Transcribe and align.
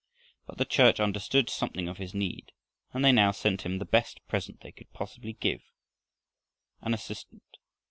But 0.47 0.57
the 0.57 0.65
Church 0.65 0.99
understood 0.99 1.47
something 1.47 1.87
of 1.87 1.99
his 1.99 2.15
need, 2.15 2.53
and 2.91 3.05
they 3.05 3.11
now 3.11 3.29
sent 3.29 3.61
him 3.67 3.77
the 3.77 3.85
best 3.85 4.19
present 4.27 4.61
they 4.61 4.71
could 4.71 4.91
possibly 4.93 5.33
give, 5.33 5.61
an 6.81 6.95
assistant. 6.95 7.59